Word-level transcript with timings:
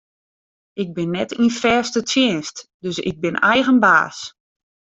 Ik 0.83 0.89
bin 0.97 1.11
net 1.17 1.31
yn 1.43 1.53
fêste 1.61 2.01
tsjinst, 2.09 2.57
dus 2.83 2.97
ik 3.09 3.15
bin 3.23 3.37
eigen 3.53 3.77
baas. 3.85 4.17